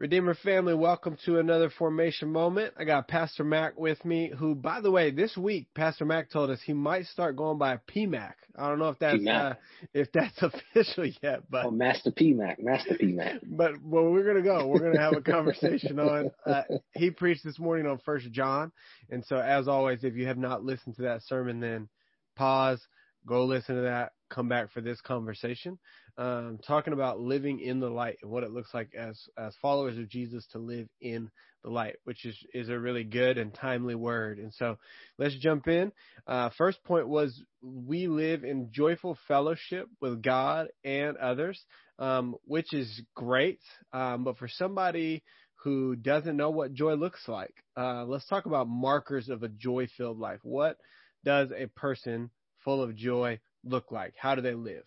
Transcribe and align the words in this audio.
Redeemer 0.00 0.32
family, 0.32 0.72
welcome 0.72 1.18
to 1.26 1.40
another 1.40 1.68
formation 1.68 2.32
moment. 2.32 2.72
I 2.78 2.84
got 2.84 3.06
Pastor 3.06 3.44
Mac 3.44 3.78
with 3.78 4.02
me, 4.02 4.32
who, 4.34 4.54
by 4.54 4.80
the 4.80 4.90
way, 4.90 5.10
this 5.10 5.36
week 5.36 5.66
Pastor 5.74 6.06
Mac 6.06 6.30
told 6.30 6.48
us 6.48 6.58
he 6.64 6.72
might 6.72 7.04
start 7.04 7.36
going 7.36 7.58
by 7.58 7.78
PMAC. 7.94 8.32
I 8.56 8.66
don't 8.70 8.78
know 8.78 8.88
if 8.88 8.98
that's 8.98 9.26
uh, 9.26 9.56
if 9.92 10.10
that's 10.10 10.42
official 10.74 11.04
yet, 11.22 11.42
but 11.50 11.66
oh, 11.66 11.70
Master 11.70 12.10
PMAC, 12.12 12.60
Master 12.60 12.94
PMAC. 12.94 13.40
but 13.46 13.72
well, 13.84 14.04
we're 14.04 14.24
gonna 14.24 14.40
go. 14.40 14.68
We're 14.68 14.90
gonna 14.90 15.02
have 15.02 15.18
a 15.18 15.20
conversation 15.20 15.98
on. 16.00 16.30
Uh, 16.46 16.62
he 16.94 17.10
preached 17.10 17.44
this 17.44 17.58
morning 17.58 17.86
on 17.86 17.98
First 17.98 18.32
John, 18.32 18.72
and 19.10 19.22
so 19.26 19.36
as 19.36 19.68
always, 19.68 20.02
if 20.02 20.16
you 20.16 20.26
have 20.28 20.38
not 20.38 20.64
listened 20.64 20.96
to 20.96 21.02
that 21.02 21.24
sermon, 21.24 21.60
then 21.60 21.90
pause, 22.36 22.80
go 23.26 23.44
listen 23.44 23.74
to 23.76 23.82
that, 23.82 24.12
come 24.30 24.48
back 24.48 24.72
for 24.72 24.80
this 24.80 25.02
conversation, 25.02 25.78
um, 26.20 26.58
talking 26.66 26.92
about 26.92 27.18
living 27.18 27.60
in 27.60 27.80
the 27.80 27.88
light 27.88 28.18
and 28.20 28.30
what 28.30 28.44
it 28.44 28.52
looks 28.52 28.74
like 28.74 28.94
as 28.94 29.18
as 29.38 29.56
followers 29.62 29.96
of 29.96 30.10
Jesus 30.10 30.46
to 30.52 30.58
live 30.58 30.86
in 31.00 31.30
the 31.64 31.70
light, 31.70 31.96
which 32.04 32.26
is 32.26 32.36
is 32.52 32.68
a 32.68 32.78
really 32.78 33.04
good 33.04 33.38
and 33.38 33.54
timely 33.54 33.94
word. 33.94 34.38
And 34.38 34.52
so, 34.52 34.76
let's 35.18 35.34
jump 35.36 35.66
in. 35.66 35.92
Uh, 36.26 36.50
first 36.58 36.84
point 36.84 37.08
was 37.08 37.42
we 37.62 38.06
live 38.06 38.44
in 38.44 38.70
joyful 38.70 39.16
fellowship 39.28 39.88
with 40.02 40.22
God 40.22 40.68
and 40.84 41.16
others, 41.16 41.58
um, 41.98 42.36
which 42.44 42.74
is 42.74 43.00
great. 43.16 43.60
Um, 43.94 44.24
but 44.24 44.36
for 44.36 44.48
somebody 44.48 45.22
who 45.64 45.96
doesn't 45.96 46.36
know 46.36 46.50
what 46.50 46.74
joy 46.74 46.94
looks 46.94 47.28
like, 47.28 47.54
uh, 47.78 48.04
let's 48.04 48.26
talk 48.26 48.44
about 48.44 48.68
markers 48.68 49.30
of 49.30 49.42
a 49.42 49.48
joy-filled 49.48 50.18
life. 50.18 50.40
What 50.42 50.76
does 51.24 51.48
a 51.50 51.66
person 51.66 52.30
full 52.62 52.82
of 52.82 52.94
joy 52.94 53.40
look 53.64 53.90
like? 53.90 54.12
How 54.18 54.34
do 54.34 54.42
they 54.42 54.54
live? 54.54 54.84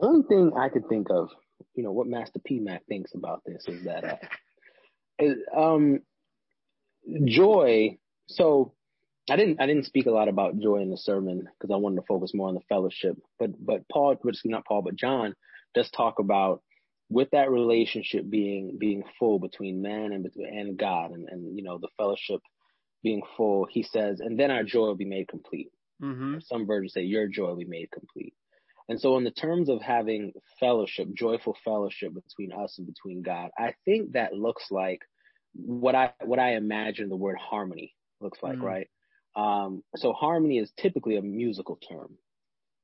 Only 0.00 0.26
thing 0.26 0.52
I 0.56 0.68
could 0.68 0.88
think 0.88 1.08
of, 1.10 1.28
you 1.74 1.82
know, 1.82 1.92
what 1.92 2.06
Master 2.06 2.40
P 2.44 2.60
Mac 2.60 2.84
thinks 2.86 3.14
about 3.14 3.42
this 3.46 3.64
is 3.66 3.84
that, 3.84 4.04
uh, 4.04 4.16
is, 5.18 5.36
um, 5.56 6.00
joy. 7.24 7.98
So 8.28 8.74
I 9.30 9.36
didn't, 9.36 9.60
I 9.60 9.66
didn't 9.66 9.86
speak 9.86 10.06
a 10.06 10.10
lot 10.10 10.28
about 10.28 10.58
joy 10.58 10.78
in 10.78 10.90
the 10.90 10.96
sermon 10.96 11.48
because 11.58 11.72
I 11.72 11.76
wanted 11.76 11.96
to 11.96 12.06
focus 12.06 12.32
more 12.34 12.48
on 12.48 12.54
the 12.54 12.60
fellowship. 12.68 13.16
But, 13.38 13.50
but 13.64 13.88
Paul, 13.88 14.16
which 14.22 14.40
not 14.44 14.66
Paul, 14.66 14.82
but 14.82 14.96
John 14.96 15.34
does 15.74 15.90
talk 15.90 16.18
about 16.18 16.62
with 17.10 17.30
that 17.32 17.50
relationship 17.50 18.28
being, 18.28 18.76
being 18.78 19.02
full 19.18 19.38
between 19.38 19.82
man 19.82 20.12
and, 20.12 20.26
and 20.36 20.76
God 20.76 21.12
and, 21.12 21.28
and, 21.28 21.56
you 21.56 21.64
know, 21.64 21.78
the 21.78 21.88
fellowship 21.96 22.40
being 23.02 23.22
full, 23.36 23.66
he 23.70 23.82
says, 23.82 24.20
and 24.20 24.38
then 24.38 24.50
our 24.50 24.62
joy 24.64 24.86
will 24.86 24.96
be 24.96 25.04
made 25.04 25.28
complete. 25.28 25.70
Mm-hmm. 26.02 26.38
Some 26.40 26.66
versions 26.66 26.92
say 26.94 27.02
your 27.02 27.26
joy 27.28 27.48
will 27.48 27.56
be 27.56 27.64
made 27.64 27.90
complete. 27.90 28.34
And 28.88 29.00
so 29.00 29.18
in 29.18 29.24
the 29.24 29.30
terms 29.30 29.68
of 29.68 29.82
having 29.82 30.32
fellowship, 30.58 31.08
joyful 31.14 31.56
fellowship 31.64 32.12
between 32.14 32.52
us 32.52 32.78
and 32.78 32.86
between 32.86 33.22
God, 33.22 33.50
I 33.58 33.74
think 33.84 34.12
that 34.12 34.32
looks 34.32 34.64
like 34.70 35.00
what 35.54 35.94
I 35.94 36.12
what 36.24 36.38
I 36.38 36.54
imagine 36.54 37.08
the 37.08 37.16
word 37.16 37.36
harmony 37.38 37.94
looks 38.20 38.38
like, 38.42 38.58
mm. 38.58 38.62
right? 38.62 38.88
Um, 39.36 39.82
so 39.96 40.12
harmony 40.12 40.58
is 40.58 40.72
typically 40.80 41.16
a 41.16 41.22
musical 41.22 41.76
term, 41.76 42.16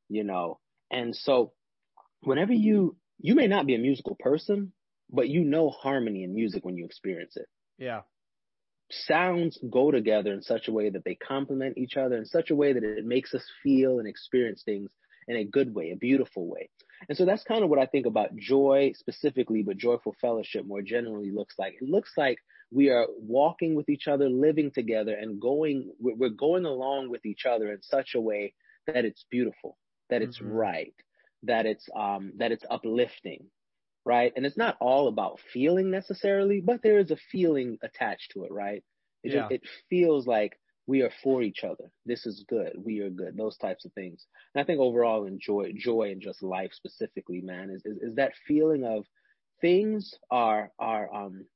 you 0.09 0.25
know. 0.25 0.61
And 0.91 1.17
so 1.17 1.53
whenever 2.21 2.53
you 2.53 2.97
you 3.19 3.35
may 3.35 3.47
not 3.47 3.67
be 3.67 3.75
a 3.75 3.79
musical 3.79 4.17
person, 4.19 4.73
but 5.11 5.29
you 5.29 5.45
know 5.45 5.71
harmony 5.71 6.25
in 6.25 6.35
music 6.35 6.65
when 6.65 6.77
you 6.77 6.85
experience 6.85 7.37
it. 7.37 7.47
Yeah 7.79 8.03
sounds 8.91 9.59
go 9.71 9.91
together 9.91 10.33
in 10.33 10.43
such 10.43 10.69
a 10.69 10.73
way 10.73 10.91
that 10.91 11.05
they 11.05 11.15
complement 11.15 11.79
each 11.79 11.97
other 11.97 12.17
in 12.17 12.27
such 12.27 12.51
a 12.51 12.55
way 12.55 12.73
that 12.73 12.85
it 12.85 13.05
makes 13.05 13.35
us 13.35 13.43
feel 13.63 13.99
and 13.99 14.07
experience 14.07 14.63
things 14.63 14.91
in 15.29 15.37
a 15.37 15.45
good 15.45 15.75
way, 15.75 15.91
a 15.91 15.97
beautiful 15.97 16.49
way. 16.49 16.69
And 17.09 17.17
so 17.17 17.25
that's 17.25 17.45
kind 17.45 17.65
of 17.65 17.71
what 17.71 17.79
I 17.79 17.87
think 17.87 18.07
about 18.07 18.37
joy 18.37 18.93
specifically, 18.97 19.63
but 19.63 19.77
joyful 19.77 20.15
fellowship 20.21 20.67
more 20.67 20.83
generally 20.83 21.31
looks 21.31 21.55
like. 21.59 21.75
It 21.81 21.89
looks 21.89 22.13
like 22.17 22.39
we 22.71 22.91
are 22.91 23.07
walking 23.19 23.75
with 23.75 23.89
each 23.89 24.09
other, 24.09 24.29
living 24.29 24.71
together, 24.71 25.15
and 25.15 25.41
going, 25.41 25.93
we're 26.01 26.31
going 26.31 26.65
along 26.65 27.11
with 27.11 27.25
each 27.27 27.47
other 27.47 27.73
in 27.73 27.83
such 27.83 28.15
a 28.15 28.21
way 28.21 28.55
that 28.87 29.05
it's 29.05 29.25
beautiful, 29.31 29.77
that 30.11 30.23
it's 30.23 30.39
mm-hmm. 30.39 30.53
right, 30.53 30.95
that 31.45 31.67
it's, 31.67 31.89
um, 31.97 32.33
that 32.39 32.53
it's 32.53 32.65
uplifting, 32.71 33.47
right? 34.05 34.33
And 34.37 34.45
it's 34.45 34.57
not 34.57 34.77
all 34.81 35.09
about 35.09 35.41
feeling 35.53 35.91
necessarily, 35.91 36.61
but 36.61 36.83
there 36.83 36.99
is 36.99 37.11
a 37.11 37.17
feeling 37.31 37.79
attached 37.83 38.33
to 38.33 38.45
it, 38.45 38.53
right? 38.53 38.83
It, 39.23 39.33
yeah. 39.33 39.41
just, 39.41 39.53
it 39.53 39.63
feels 39.89 40.27
like 40.27 40.59
we 40.87 41.03
are 41.03 41.11
for 41.23 41.43
each 41.43 41.65
other. 41.65 41.91
This 42.05 42.27
is 42.27 42.45
good. 42.49 42.73
We 42.77 43.01
are 43.01 43.11
good. 43.11 43.37
Those 43.37 43.57
types 43.57 43.85
of 43.85 43.93
things. 43.93 44.27
And 44.55 44.63
I 44.63 44.65
think 44.65 44.81
overall, 44.81 45.25
enjoy 45.25 45.73
joy 45.77 46.13
and 46.13 46.21
just 46.21 46.43
life 46.43 46.73
specifically, 46.73 47.41
man, 47.41 47.71
is, 47.71 47.83
is, 47.85 47.99
is 47.99 48.15
that 48.17 48.33
feeling 48.47 48.85
of 48.85 49.05
things 49.61 50.15
are 50.31 50.71
are 50.79 51.13
um 51.15 51.47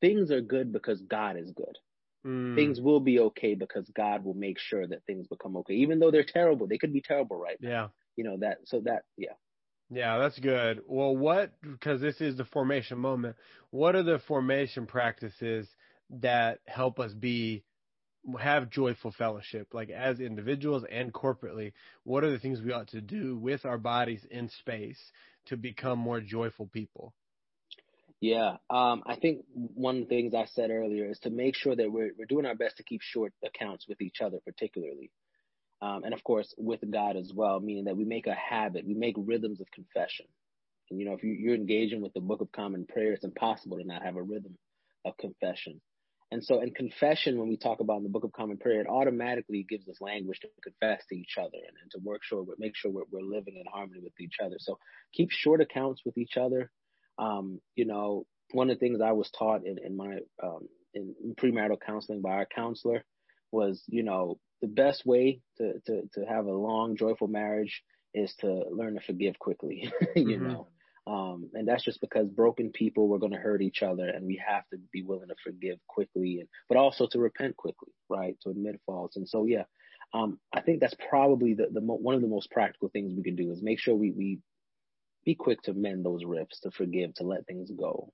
things 0.00 0.30
are 0.30 0.40
good 0.40 0.72
because 0.72 1.00
God 1.02 1.36
is 1.36 1.50
good. 1.52 1.78
Mm. 2.26 2.54
Things 2.54 2.80
will 2.80 3.00
be 3.00 3.20
okay 3.20 3.54
because 3.54 3.88
God 3.94 4.24
will 4.24 4.34
make 4.34 4.58
sure 4.58 4.86
that 4.86 5.04
things 5.04 5.26
become 5.26 5.56
okay, 5.58 5.74
even 5.74 5.98
though 5.98 6.10
they're 6.10 6.24
terrible. 6.24 6.66
They 6.66 6.78
could 6.78 6.92
be 6.92 7.02
terrible 7.02 7.36
right 7.38 7.58
now. 7.60 7.68
Yeah. 7.68 7.88
You 8.16 8.24
know 8.24 8.36
that. 8.38 8.58
So 8.64 8.80
that 8.80 9.02
yeah. 9.16 9.32
Yeah, 9.90 10.18
that's 10.18 10.38
good. 10.38 10.80
Well, 10.86 11.14
what, 11.16 11.52
because 11.62 12.00
this 12.00 12.20
is 12.20 12.36
the 12.36 12.44
formation 12.46 12.98
moment, 12.98 13.36
what 13.70 13.94
are 13.94 14.02
the 14.02 14.18
formation 14.18 14.86
practices 14.86 15.68
that 16.20 16.60
help 16.66 16.98
us 16.98 17.12
be, 17.12 17.64
have 18.40 18.70
joyful 18.70 19.12
fellowship, 19.12 19.68
like 19.72 19.90
as 19.90 20.20
individuals 20.20 20.84
and 20.90 21.12
corporately? 21.12 21.72
What 22.04 22.24
are 22.24 22.30
the 22.30 22.38
things 22.38 22.60
we 22.60 22.72
ought 22.72 22.88
to 22.88 23.00
do 23.00 23.36
with 23.36 23.64
our 23.64 23.78
bodies 23.78 24.26
in 24.30 24.48
space 24.48 24.98
to 25.46 25.56
become 25.56 25.98
more 25.98 26.20
joyful 26.20 26.66
people? 26.66 27.14
Yeah, 28.20 28.56
um, 28.70 29.02
I 29.06 29.16
think 29.16 29.44
one 29.52 29.96
of 29.96 30.02
the 30.02 30.08
things 30.08 30.34
I 30.34 30.46
said 30.46 30.70
earlier 30.70 31.10
is 31.10 31.18
to 31.20 31.30
make 31.30 31.54
sure 31.54 31.76
that 31.76 31.92
we're, 31.92 32.12
we're 32.18 32.24
doing 32.24 32.46
our 32.46 32.54
best 32.54 32.78
to 32.78 32.82
keep 32.82 33.02
short 33.02 33.34
accounts 33.44 33.86
with 33.86 34.00
each 34.00 34.22
other, 34.22 34.38
particularly. 34.46 35.10
Um, 35.82 36.04
and 36.04 36.14
of 36.14 36.24
course, 36.24 36.54
with 36.56 36.80
God 36.90 37.16
as 37.16 37.32
well, 37.34 37.60
meaning 37.60 37.84
that 37.84 37.96
we 37.96 38.04
make 38.04 38.26
a 38.26 38.34
habit, 38.34 38.86
we 38.86 38.94
make 38.94 39.16
rhythms 39.18 39.60
of 39.60 39.70
confession. 39.70 40.26
And, 40.90 40.98
you 40.98 41.04
know, 41.04 41.12
if 41.12 41.22
you, 41.22 41.32
you're 41.32 41.54
engaging 41.54 42.00
with 42.00 42.14
the 42.14 42.20
Book 42.20 42.40
of 42.40 42.50
Common 42.52 42.86
Prayer, 42.86 43.12
it's 43.12 43.24
impossible 43.24 43.78
to 43.78 43.84
not 43.84 44.02
have 44.02 44.16
a 44.16 44.22
rhythm 44.22 44.56
of 45.04 45.16
confession. 45.18 45.82
And 46.30 46.42
so 46.42 46.60
in 46.60 46.72
confession, 46.72 47.38
when 47.38 47.48
we 47.48 47.56
talk 47.56 47.80
about 47.80 47.98
in 47.98 48.02
the 48.02 48.08
Book 48.08 48.24
of 48.24 48.32
Common 48.32 48.56
Prayer, 48.56 48.80
it 48.80 48.88
automatically 48.88 49.64
gives 49.68 49.88
us 49.88 50.00
language 50.00 50.40
to 50.40 50.48
confess 50.62 51.04
to 51.08 51.16
each 51.16 51.36
other 51.38 51.54
and, 51.54 51.76
and 51.82 51.90
to 51.92 51.98
work 52.02 52.22
sure, 52.24 52.44
make 52.58 52.72
sure 52.74 52.90
we're, 52.90 53.02
we're, 53.10 53.22
living 53.22 53.56
in 53.56 53.64
harmony 53.72 54.00
with 54.02 54.18
each 54.20 54.36
other. 54.44 54.56
So 54.58 54.78
keep 55.12 55.30
short 55.30 55.60
accounts 55.60 56.02
with 56.04 56.18
each 56.18 56.36
other. 56.36 56.70
Um, 57.18 57.60
you 57.76 57.84
know, 57.84 58.26
one 58.52 58.70
of 58.70 58.76
the 58.76 58.80
things 58.80 59.00
I 59.00 59.12
was 59.12 59.30
taught 59.30 59.64
in, 59.64 59.78
in 59.84 59.96
my, 59.96 60.18
um, 60.42 60.68
in 60.92 61.14
premarital 61.38 61.78
counseling 61.84 62.20
by 62.20 62.30
our 62.30 62.46
counselor 62.46 63.04
was, 63.52 63.82
you 63.86 64.02
know, 64.02 64.38
the 64.60 64.68
best 64.68 65.04
way 65.06 65.40
to, 65.58 65.74
to, 65.86 66.02
to 66.14 66.24
have 66.26 66.46
a 66.46 66.52
long, 66.52 66.96
joyful 66.96 67.28
marriage 67.28 67.82
is 68.14 68.34
to 68.40 68.64
learn 68.70 68.94
to 68.94 69.00
forgive 69.00 69.38
quickly, 69.38 69.92
you 70.16 70.24
mm-hmm. 70.24 70.48
know. 70.48 70.68
Um, 71.06 71.50
and 71.52 71.68
that's 71.68 71.84
just 71.84 72.00
because 72.00 72.28
broken 72.28 72.70
people 72.70 73.08
we're 73.08 73.18
going 73.18 73.32
to 73.32 73.38
hurt 73.38 73.60
each 73.60 73.82
other, 73.82 74.08
and 74.08 74.26
we 74.26 74.42
have 74.46 74.66
to 74.70 74.78
be 74.90 75.02
willing 75.02 75.28
to 75.28 75.34
forgive 75.44 75.78
quickly, 75.86 76.38
and 76.40 76.48
but 76.68 76.78
also 76.78 77.06
to 77.08 77.18
repent 77.18 77.56
quickly, 77.56 77.92
right? 78.08 78.36
To 78.42 78.50
admit 78.50 78.80
faults. 78.86 79.16
And 79.16 79.28
so, 79.28 79.44
yeah, 79.44 79.64
um, 80.14 80.38
I 80.52 80.62
think 80.62 80.80
that's 80.80 80.96
probably 81.10 81.54
the, 81.54 81.66
the 81.70 81.82
mo- 81.82 81.96
one 81.96 82.14
of 82.14 82.22
the 82.22 82.28
most 82.28 82.50
practical 82.50 82.88
things 82.88 83.12
we 83.14 83.22
can 83.22 83.36
do 83.36 83.52
is 83.52 83.62
make 83.62 83.80
sure 83.80 83.94
we 83.94 84.12
we 84.12 84.38
be 85.26 85.34
quick 85.34 85.60
to 85.62 85.74
mend 85.74 86.04
those 86.04 86.24
rifts, 86.24 86.60
to 86.60 86.70
forgive, 86.70 87.14
to 87.16 87.24
let 87.24 87.46
things 87.46 87.70
go. 87.70 88.12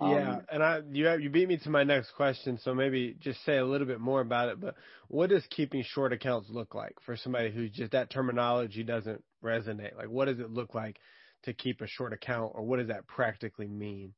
Um, 0.00 0.10
yeah, 0.10 0.38
and 0.50 0.62
I 0.62 0.80
you 0.90 1.06
have, 1.06 1.20
you 1.20 1.30
beat 1.30 1.48
me 1.48 1.58
to 1.58 1.70
my 1.70 1.84
next 1.84 2.12
question, 2.12 2.58
so 2.62 2.74
maybe 2.74 3.16
just 3.20 3.44
say 3.44 3.58
a 3.58 3.64
little 3.64 3.86
bit 3.86 4.00
more 4.00 4.20
about 4.20 4.48
it. 4.48 4.60
But 4.60 4.74
what 5.08 5.30
does 5.30 5.46
keeping 5.50 5.84
short 5.84 6.12
accounts 6.12 6.48
look 6.50 6.74
like 6.74 6.94
for 7.04 7.16
somebody 7.16 7.50
who 7.50 7.68
just 7.68 7.92
that 7.92 8.10
terminology 8.10 8.82
doesn't 8.82 9.22
resonate? 9.42 9.96
Like, 9.96 10.08
what 10.08 10.24
does 10.24 10.40
it 10.40 10.50
look 10.50 10.74
like 10.74 10.98
to 11.44 11.52
keep 11.52 11.80
a 11.80 11.86
short 11.86 12.12
account, 12.12 12.52
or 12.54 12.62
what 12.62 12.78
does 12.78 12.88
that 12.88 13.06
practically 13.06 13.68
mean? 13.68 14.14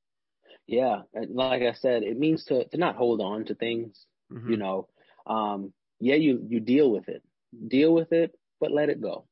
Yeah, 0.67 1.03
like 1.15 1.63
I 1.63 1.75
said, 1.75 2.03
it 2.03 2.19
means 2.19 2.45
to 2.47 2.65
to 2.69 2.77
not 2.77 2.97
hold 2.97 3.21
on 3.21 3.45
to 3.47 3.55
things. 3.55 4.05
Mm-hmm. 4.33 4.51
You 4.51 4.57
know, 4.57 4.89
um, 5.27 5.73
yeah, 6.01 6.17
you 6.17 6.45
you 6.49 6.61
deal 6.61 6.91
with 6.91 7.09
it, 7.09 7.23
deal 7.69 7.93
with 7.93 8.13
it, 8.13 8.33
but 8.61 8.73
let 8.73 8.89
it 8.89 9.01
go, 9.01 9.27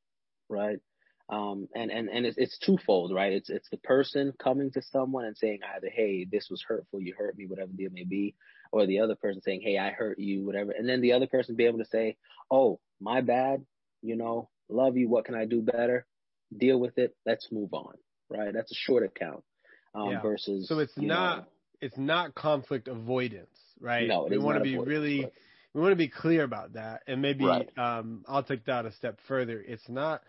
right? 0.49 0.79
Um, 1.27 1.67
and, 1.73 1.89
and, 1.89 2.07
and 2.07 2.25
it's, 2.25 2.37
it's 2.37 2.57
twofold, 2.59 3.13
right? 3.13 3.33
It's, 3.33 3.49
it's 3.49 3.69
the 3.69 3.77
person 3.77 4.33
coming 4.37 4.71
to 4.71 4.81
someone 4.81 5.25
and 5.25 5.35
saying 5.35 5.59
either, 5.75 5.89
Hey, 5.89 6.25
this 6.31 6.49
was 6.49 6.63
hurtful. 6.67 7.01
You 7.01 7.15
hurt 7.17 7.37
me, 7.37 7.47
whatever 7.47 7.71
the 7.71 7.77
deal 7.77 7.91
may 7.91 8.03
be. 8.03 8.35
Or 8.71 8.85
the 8.85 8.99
other 8.99 9.15
person 9.15 9.41
saying, 9.41 9.61
Hey, 9.63 9.77
I 9.77 9.89
hurt 9.89 10.19
you, 10.19 10.45
whatever. 10.45 10.71
And 10.71 10.87
then 10.87 11.01
the 11.01 11.13
other 11.13 11.27
person 11.27 11.55
be 11.55 11.65
able 11.65 11.79
to 11.79 11.85
say, 11.85 12.17
Oh, 12.51 12.79
my 12.99 13.21
bad. 13.21 13.65
You 14.03 14.15
know, 14.15 14.49
love 14.69 14.97
you. 14.97 15.09
What 15.09 15.25
can 15.25 15.33
I 15.33 15.45
do 15.45 15.63
better? 15.63 16.05
Deal 16.55 16.79
with 16.79 16.97
it. 16.97 17.15
Let's 17.25 17.47
move 17.51 17.73
on. 17.73 17.95
Right. 18.29 18.53
That's 18.53 18.71
a 18.71 18.75
short 18.75 19.03
account. 19.03 19.43
Um, 19.93 20.11
yeah. 20.11 20.21
versus. 20.21 20.67
So 20.67 20.79
it's 20.79 20.97
not, 20.97 21.37
know, 21.37 21.45
it's 21.79 21.97
not 21.97 22.35
conflict 22.35 22.87
avoidance, 22.89 23.57
right? 23.79 24.07
No, 24.07 24.27
we 24.29 24.37
want 24.37 24.57
to 24.57 24.63
be 24.63 24.77
really, 24.77 25.25
we 25.73 25.81
want 25.81 25.93
to 25.93 25.97
be 25.97 26.09
clear 26.09 26.43
about 26.43 26.73
that. 26.73 27.03
And 27.07 27.21
maybe, 27.21 27.45
right. 27.45 27.69
um, 27.77 28.25
I'll 28.27 28.43
take 28.43 28.65
that 28.65 28.85
a 28.85 28.91
step 28.91 29.19
further. 29.27 29.63
It's 29.65 29.87
not, 29.87 30.21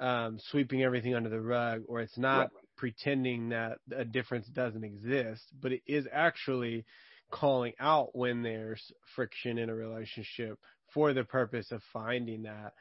um, 0.00 0.40
sweeping 0.50 0.82
everything 0.82 1.14
under 1.14 1.28
the 1.28 1.40
rug, 1.40 1.82
or 1.86 2.00
it's 2.00 2.18
not 2.18 2.50
pretending 2.76 3.50
that 3.50 3.78
a 3.94 4.04
difference 4.04 4.48
doesn't 4.48 4.82
exist, 4.82 5.44
but 5.60 5.70
it 5.70 5.82
is 5.86 6.08
actually 6.12 6.84
calling 7.30 7.72
out 7.78 8.16
when 8.16 8.42
there's 8.42 8.92
friction 9.14 9.58
in 9.58 9.70
a 9.70 9.74
relationship 9.74 10.58
for 10.92 11.12
the 11.12 11.24
purpose 11.24 11.70
of 11.70 11.80
finding 11.92 12.42
that 12.42 12.72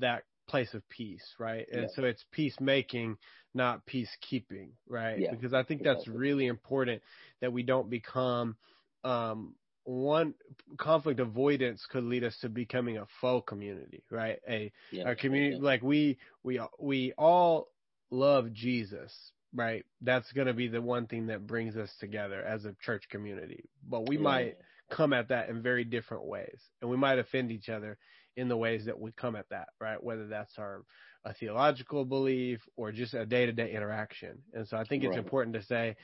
that 0.00 0.24
place 0.50 0.74
of 0.74 0.86
peace, 0.88 1.22
right? 1.38 1.66
And 1.72 1.82
yeah. 1.82 1.88
so 1.94 2.04
it's 2.04 2.24
peacemaking, 2.32 3.16
not 3.54 3.86
peacekeeping, 3.86 4.70
right? 4.88 5.18
Yeah. 5.18 5.30
Because 5.30 5.54
I 5.54 5.62
think 5.62 5.82
that's 5.84 6.08
really 6.08 6.46
important 6.46 7.02
that 7.40 7.52
we 7.52 7.62
don't 7.62 7.88
become 7.88 8.56
um, 9.04 9.54
one 9.84 10.34
conflict 10.76 11.20
avoidance 11.20 11.86
could 11.90 12.04
lead 12.04 12.24
us 12.24 12.36
to 12.40 12.48
becoming 12.48 12.98
a 12.98 13.06
faux 13.20 13.48
community, 13.48 14.02
right? 14.10 14.40
A, 14.48 14.72
yeah, 14.90 15.10
a 15.10 15.14
community 15.14 15.60
like 15.60 15.82
we 15.82 16.18
we 16.42 16.60
we 16.80 17.12
all 17.16 17.68
love 18.10 18.52
Jesus, 18.52 19.12
right? 19.54 19.86
That's 20.00 20.30
going 20.32 20.48
to 20.48 20.54
be 20.54 20.66
the 20.66 20.82
one 20.82 21.06
thing 21.06 21.28
that 21.28 21.46
brings 21.46 21.76
us 21.76 21.90
together 22.00 22.42
as 22.42 22.64
a 22.64 22.74
church 22.84 23.04
community. 23.08 23.64
But 23.88 24.08
we 24.08 24.18
might 24.18 24.56
come 24.90 25.12
at 25.12 25.28
that 25.28 25.48
in 25.48 25.62
very 25.62 25.84
different 25.84 26.24
ways, 26.24 26.58
and 26.80 26.90
we 26.90 26.96
might 26.96 27.20
offend 27.20 27.52
each 27.52 27.68
other 27.68 27.98
in 28.36 28.48
the 28.48 28.56
ways 28.56 28.84
that 28.86 28.98
we 28.98 29.12
come 29.12 29.36
at 29.36 29.48
that, 29.50 29.68
right? 29.80 30.02
Whether 30.02 30.26
that's 30.28 30.58
our 30.58 30.82
a 31.24 31.34
theological 31.34 32.04
belief 32.04 32.60
or 32.76 32.92
just 32.92 33.12
a 33.14 33.26
day 33.26 33.46
to 33.46 33.52
day 33.52 33.72
interaction. 33.72 34.38
And 34.54 34.66
so 34.66 34.76
I 34.76 34.84
think 34.84 35.04
it's 35.04 35.10
right. 35.10 35.18
important 35.18 35.54
to 35.54 35.62
say 35.62 35.96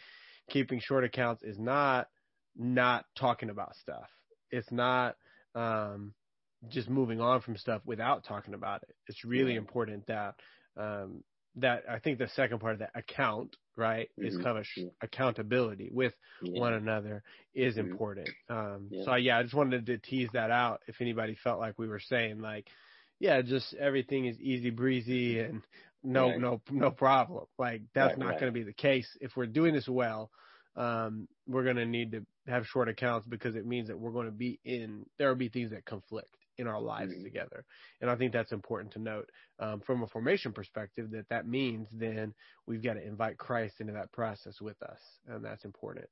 keeping 0.50 0.80
short 0.80 1.04
accounts 1.04 1.42
is 1.42 1.58
not 1.58 2.08
not 2.56 3.04
talking 3.16 3.50
about 3.50 3.76
stuff. 3.76 4.08
It's 4.50 4.70
not 4.70 5.16
um, 5.54 6.12
just 6.68 6.88
moving 6.88 7.20
on 7.20 7.40
from 7.40 7.56
stuff 7.56 7.82
without 7.84 8.24
talking 8.24 8.54
about 8.54 8.82
it. 8.82 8.94
It's 9.06 9.24
really 9.24 9.56
important 9.56 10.06
that 10.06 10.34
um, 10.76 11.22
that 11.56 11.84
I 11.88 11.98
think 11.98 12.18
the 12.18 12.28
second 12.28 12.60
part 12.60 12.74
of 12.74 12.78
that 12.80 12.90
account, 12.94 13.56
right, 13.76 14.08
mm-hmm. 14.18 14.26
is 14.26 14.36
kind 14.38 14.58
of 14.58 14.66
sh- 14.66 14.80
accountability 15.00 15.90
with 15.92 16.14
yeah. 16.42 16.60
one 16.60 16.74
another 16.74 17.22
is 17.54 17.76
mm-hmm. 17.76 17.90
important. 17.90 18.28
Um, 18.48 18.88
yeah. 18.90 19.04
So 19.04 19.14
yeah, 19.14 19.38
I 19.38 19.42
just 19.42 19.54
wanted 19.54 19.86
to 19.86 19.98
tease 19.98 20.28
that 20.32 20.50
out. 20.50 20.82
If 20.86 21.00
anybody 21.00 21.36
felt 21.42 21.58
like 21.58 21.78
we 21.78 21.88
were 21.88 22.00
saying 22.00 22.40
like, 22.40 22.66
yeah, 23.18 23.42
just 23.42 23.74
everything 23.74 24.26
is 24.26 24.38
easy 24.40 24.70
breezy 24.70 25.40
and 25.40 25.62
no 26.02 26.28
right. 26.28 26.40
no 26.40 26.60
no 26.70 26.90
problem. 26.90 27.44
Like 27.58 27.82
that's 27.94 28.10
right, 28.10 28.18
not 28.18 28.28
right. 28.30 28.40
going 28.40 28.52
to 28.52 28.58
be 28.58 28.64
the 28.64 28.72
case 28.72 29.08
if 29.20 29.36
we're 29.36 29.46
doing 29.46 29.74
this 29.74 29.88
well 29.88 30.30
um, 30.76 31.26
we're 31.48 31.64
going 31.64 31.76
to 31.76 31.86
need 31.86 32.12
to 32.12 32.26
have 32.46 32.66
short 32.66 32.88
accounts 32.88 33.26
because 33.26 33.56
it 33.56 33.66
means 33.66 33.88
that 33.88 33.98
we're 33.98 34.10
going 34.10 34.26
to 34.26 34.32
be 34.32 34.60
in, 34.64 35.06
there 35.18 35.28
will 35.28 35.36
be 35.36 35.48
things 35.48 35.70
that 35.70 35.84
conflict 35.84 36.36
in 36.58 36.66
our 36.66 36.80
lives 36.80 37.12
mm-hmm. 37.12 37.24
together. 37.24 37.64
And 38.00 38.10
I 38.10 38.16
think 38.16 38.32
that's 38.32 38.52
important 38.52 38.92
to 38.94 38.98
note 38.98 39.30
um, 39.58 39.80
from 39.80 40.02
a 40.02 40.06
formation 40.06 40.52
perspective 40.52 41.10
that 41.12 41.28
that 41.30 41.46
means 41.46 41.88
then 41.92 42.34
we've 42.66 42.82
got 42.82 42.94
to 42.94 43.06
invite 43.06 43.38
Christ 43.38 43.80
into 43.80 43.94
that 43.94 44.12
process 44.12 44.60
with 44.60 44.80
us. 44.82 44.98
And 45.28 45.44
that's 45.44 45.64
important. 45.64 46.06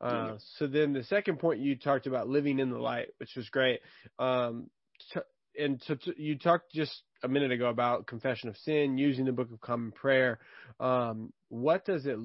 Uh, 0.00 0.12
mm-hmm. 0.12 0.36
So 0.58 0.66
then 0.66 0.92
the 0.92 1.04
second 1.04 1.38
point 1.38 1.60
you 1.60 1.76
talked 1.76 2.06
about 2.06 2.28
living 2.28 2.58
in 2.58 2.70
the 2.70 2.78
light, 2.78 3.08
which 3.18 3.34
was 3.36 3.48
great. 3.48 3.80
Um, 4.18 4.70
t- 5.12 5.20
and 5.58 5.80
to, 5.82 5.96
to, 5.96 6.22
you 6.22 6.38
talked 6.38 6.72
just 6.72 7.02
a 7.22 7.28
minute 7.28 7.50
ago 7.50 7.68
about 7.68 8.06
confession 8.06 8.48
of 8.48 8.56
sin, 8.58 8.98
using 8.98 9.24
the 9.24 9.32
Book 9.32 9.50
of 9.52 9.60
Common 9.60 9.92
Prayer. 9.92 10.38
Um, 10.78 11.32
what 11.48 11.84
does 11.84 12.06
it? 12.06 12.18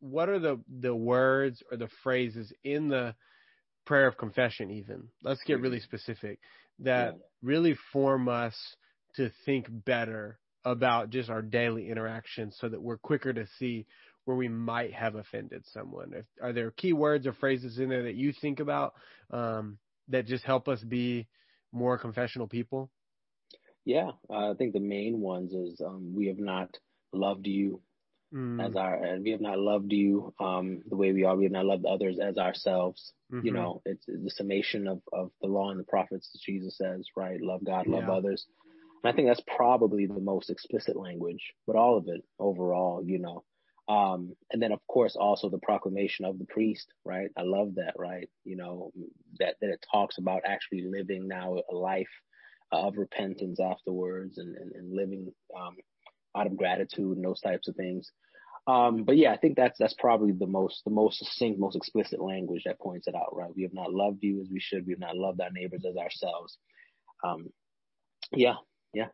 What 0.00 0.28
are 0.28 0.38
the 0.38 0.60
the 0.68 0.94
words 0.94 1.62
or 1.70 1.76
the 1.76 1.88
phrases 2.02 2.52
in 2.64 2.88
the 2.88 3.14
prayer 3.84 4.06
of 4.06 4.16
confession? 4.16 4.70
Even 4.70 5.08
let's 5.22 5.42
get 5.44 5.60
really 5.60 5.80
specific. 5.80 6.38
That 6.80 7.16
really 7.42 7.76
form 7.92 8.28
us 8.28 8.56
to 9.16 9.30
think 9.44 9.66
better 9.68 10.38
about 10.64 11.10
just 11.10 11.30
our 11.30 11.42
daily 11.42 11.88
interactions, 11.88 12.56
so 12.60 12.68
that 12.68 12.82
we're 12.82 12.98
quicker 12.98 13.32
to 13.32 13.46
see 13.58 13.86
where 14.24 14.36
we 14.36 14.48
might 14.48 14.92
have 14.92 15.14
offended 15.14 15.64
someone. 15.72 16.12
If, 16.12 16.26
are 16.42 16.52
there 16.52 16.70
key 16.70 16.92
words 16.92 17.26
or 17.26 17.32
phrases 17.32 17.78
in 17.78 17.88
there 17.88 18.02
that 18.02 18.14
you 18.14 18.32
think 18.32 18.60
about 18.60 18.94
um, 19.30 19.78
that 20.08 20.26
just 20.26 20.44
help 20.44 20.68
us 20.68 20.82
be 20.82 21.26
more 21.72 21.96
confessional 21.96 22.46
people? 22.46 22.90
Yeah, 23.84 24.10
I 24.30 24.52
think 24.58 24.74
the 24.74 24.80
main 24.80 25.20
ones 25.20 25.52
is 25.54 25.80
um, 25.80 26.12
we 26.14 26.26
have 26.26 26.38
not 26.38 26.76
loved 27.12 27.46
you 27.46 27.80
mm. 28.34 28.64
as 28.64 28.76
our, 28.76 28.94
and 28.94 29.24
we 29.24 29.30
have 29.30 29.40
not 29.40 29.58
loved 29.58 29.92
you 29.92 30.32
um, 30.40 30.82
the 30.88 30.96
way 30.96 31.12
we 31.12 31.24
are. 31.24 31.36
We 31.36 31.44
have 31.44 31.52
not 31.52 31.66
loved 31.66 31.86
others 31.86 32.18
as 32.18 32.38
ourselves. 32.38 33.12
Mm-hmm. 33.32 33.46
You 33.46 33.52
know, 33.52 33.82
it's, 33.84 34.04
it's, 34.08 34.24
the 34.24 34.30
summation 34.30 34.86
of, 34.86 35.00
of 35.12 35.30
the 35.40 35.48
law 35.48 35.70
and 35.70 35.80
the 35.80 35.84
prophets, 35.84 36.30
as 36.34 36.40
Jesus 36.40 36.76
says, 36.76 37.06
right? 37.16 37.40
Love 37.40 37.64
God, 37.64 37.86
love 37.86 38.04
yeah. 38.06 38.14
others. 38.14 38.46
And 39.02 39.12
I 39.12 39.14
think 39.14 39.28
that's 39.28 39.42
probably 39.56 40.06
the 40.06 40.20
most 40.20 40.50
explicit 40.50 40.96
language, 40.96 41.52
but 41.66 41.76
all 41.76 41.96
of 41.96 42.08
it 42.08 42.22
overall, 42.38 43.02
you 43.04 43.18
know. 43.18 43.44
Um, 43.88 44.36
and 44.52 44.60
then 44.60 44.72
of 44.72 44.86
course 44.86 45.16
also 45.16 45.48
the 45.48 45.58
proclamation 45.58 46.26
of 46.26 46.38
the 46.38 46.44
priest, 46.44 46.92
right? 47.06 47.30
I 47.38 47.42
love 47.42 47.76
that, 47.76 47.94
right? 47.96 48.28
You 48.44 48.56
know, 48.56 48.92
that, 49.38 49.54
that 49.60 49.70
it 49.70 49.86
talks 49.90 50.18
about 50.18 50.42
actually 50.44 50.82
living 50.82 51.26
now 51.26 51.56
a 51.70 51.74
life 51.74 52.10
of 52.70 52.98
repentance 52.98 53.60
afterwards 53.60 54.36
and, 54.36 54.56
and, 54.56 54.72
and 54.72 54.92
living, 54.94 55.32
um, 55.58 55.76
out 56.38 56.46
of 56.46 56.56
gratitude 56.56 57.16
and 57.16 57.24
those 57.24 57.40
types 57.40 57.68
of 57.68 57.76
things. 57.76 58.10
Um, 58.66 59.04
but 59.04 59.16
yeah, 59.16 59.32
I 59.32 59.38
think 59.38 59.56
that's, 59.56 59.78
that's 59.78 59.94
probably 59.98 60.32
the 60.32 60.46
most, 60.46 60.82
the 60.84 60.90
most 60.90 61.18
succinct, 61.18 61.58
most 61.58 61.74
explicit 61.76 62.20
language 62.20 62.62
that 62.66 62.78
points 62.78 63.08
it 63.08 63.14
out, 63.14 63.34
right? 63.34 63.50
We 63.56 63.62
have 63.62 63.72
not 63.72 63.92
loved 63.92 64.18
you 64.22 64.42
as 64.42 64.48
we 64.52 64.60
should. 64.60 64.86
We 64.86 64.92
have 64.92 65.00
not 65.00 65.16
loved 65.16 65.40
our 65.40 65.50
neighbors 65.50 65.84
as 65.88 65.96
ourselves. 65.96 66.58
Um, 67.24 67.48
yeah, 68.32 68.56
yeah. 68.92 69.08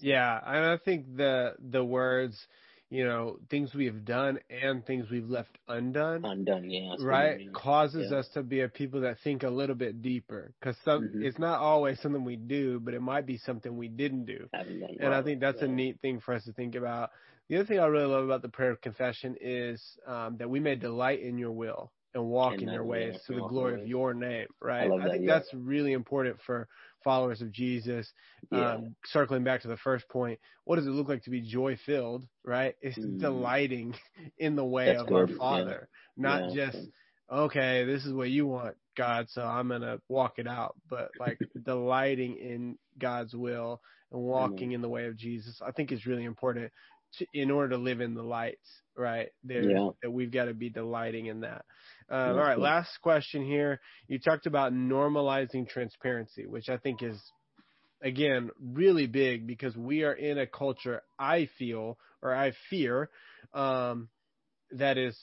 Yeah. 0.00 0.40
And 0.44 0.66
I 0.66 0.76
think 0.76 1.16
the, 1.16 1.54
the 1.60 1.84
words, 1.84 2.44
you 2.90 3.04
know, 3.04 3.38
things 3.50 3.74
we 3.74 3.84
have 3.86 4.04
done 4.04 4.38
and 4.48 4.84
things 4.86 5.10
we've 5.10 5.28
left 5.28 5.58
undone. 5.68 6.24
Undone, 6.24 6.70
yeah. 6.70 6.94
Right? 7.00 7.52
Causes 7.52 8.08
yeah. 8.10 8.18
us 8.18 8.28
to 8.34 8.42
be 8.42 8.60
a 8.60 8.68
people 8.68 9.02
that 9.02 9.18
think 9.22 9.42
a 9.42 9.50
little 9.50 9.74
bit 9.74 10.00
deeper. 10.00 10.52
Because 10.58 10.76
some, 10.84 11.02
mm-hmm. 11.02 11.22
it's 11.22 11.38
not 11.38 11.60
always 11.60 12.00
something 12.00 12.24
we 12.24 12.36
do, 12.36 12.80
but 12.80 12.94
it 12.94 13.02
might 13.02 13.26
be 13.26 13.36
something 13.36 13.76
we 13.76 13.88
didn't 13.88 14.24
do. 14.24 14.48
And 14.52 14.82
well, 15.00 15.12
I 15.12 15.22
think 15.22 15.40
that's 15.40 15.58
yeah. 15.60 15.68
a 15.68 15.70
neat 15.70 16.00
thing 16.00 16.20
for 16.20 16.32
us 16.34 16.44
to 16.44 16.52
think 16.52 16.74
about. 16.74 17.10
The 17.48 17.56
other 17.56 17.66
thing 17.66 17.78
I 17.78 17.86
really 17.86 18.06
love 18.06 18.24
about 18.24 18.42
the 18.42 18.48
prayer 18.48 18.70
of 18.70 18.80
confession 18.80 19.36
is 19.40 19.82
um, 20.06 20.36
that 20.38 20.48
we 20.48 20.60
may 20.60 20.74
delight 20.74 21.20
in 21.20 21.38
your 21.38 21.52
will 21.52 21.92
and 22.14 22.24
walk 22.24 22.54
and 22.54 22.62
in 22.62 22.68
your 22.72 22.84
ways 22.84 23.16
to 23.26 23.34
the 23.34 23.46
glory 23.46 23.80
of 23.80 23.86
your 23.86 24.14
name, 24.14 24.46
right? 24.60 24.90
I, 24.90 24.94
I 24.94 25.10
think 25.10 25.26
that, 25.26 25.40
that's 25.40 25.54
really 25.54 25.92
important 25.92 26.36
for 26.44 26.68
followers 27.04 27.40
of 27.40 27.52
Jesus. 27.52 28.10
Yeah. 28.50 28.74
Um, 28.74 28.96
circling 29.06 29.44
back 29.44 29.62
to 29.62 29.68
the 29.68 29.76
first 29.76 30.08
point, 30.08 30.38
what 30.64 30.76
does 30.76 30.86
it 30.86 30.90
look 30.90 31.08
like 31.08 31.24
to 31.24 31.30
be 31.30 31.40
joy 31.40 31.78
filled, 31.86 32.26
right? 32.44 32.74
It's 32.80 32.98
mm. 32.98 33.18
delighting 33.18 33.94
in 34.38 34.56
the 34.56 34.64
way 34.64 34.86
that's 34.86 35.02
of 35.02 35.12
our 35.12 35.28
Father, 35.28 35.88
yeah. 36.16 36.22
not 36.22 36.54
yeah. 36.54 36.70
just, 36.70 36.86
okay, 37.30 37.84
this 37.84 38.04
is 38.04 38.12
what 38.12 38.30
you 38.30 38.46
want, 38.46 38.76
God, 38.96 39.26
so 39.30 39.42
I'm 39.42 39.68
going 39.68 39.82
to 39.82 40.00
walk 40.08 40.34
it 40.38 40.46
out, 40.46 40.76
but 40.88 41.10
like 41.18 41.38
delighting 41.64 42.36
in 42.36 42.78
God's 42.98 43.34
will 43.34 43.80
and 44.12 44.20
walking 44.20 44.70
mm. 44.70 44.74
in 44.74 44.82
the 44.82 44.88
way 44.88 45.06
of 45.06 45.16
Jesus, 45.16 45.60
I 45.64 45.72
think 45.72 45.92
is 45.92 46.06
really 46.06 46.24
important 46.24 46.72
to, 47.18 47.26
in 47.32 47.50
order 47.50 47.70
to 47.70 47.78
live 47.78 48.00
in 48.00 48.14
the 48.14 48.22
lights, 48.22 48.68
right? 48.96 49.28
There, 49.44 49.62
yeah. 49.62 49.90
that 50.02 50.10
we've 50.10 50.30
got 50.30 50.46
to 50.46 50.54
be 50.54 50.70
delighting 50.70 51.26
in 51.26 51.40
that. 51.40 51.64
Uh, 52.10 52.32
all 52.32 52.36
right, 52.36 52.58
last 52.58 52.90
question 53.02 53.44
here. 53.44 53.80
You 54.06 54.18
talked 54.18 54.46
about 54.46 54.72
normalizing 54.72 55.68
transparency, 55.68 56.46
which 56.46 56.68
I 56.68 56.78
think 56.78 57.02
is, 57.02 57.20
again, 58.02 58.50
really 58.60 59.06
big 59.06 59.46
because 59.46 59.76
we 59.76 60.04
are 60.04 60.12
in 60.12 60.38
a 60.38 60.46
culture, 60.46 61.02
I 61.18 61.48
feel, 61.58 61.98
or 62.22 62.34
I 62.34 62.52
fear, 62.70 63.10
um, 63.52 64.08
that 64.72 64.98
is 64.98 65.16